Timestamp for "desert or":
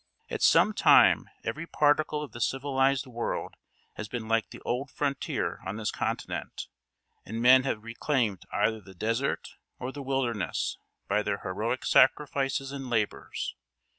8.95-9.91